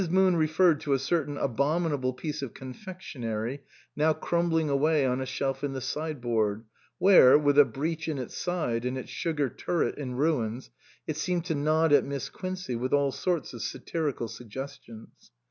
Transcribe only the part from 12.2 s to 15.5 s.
Quincey with all sorts of satirical suggestions.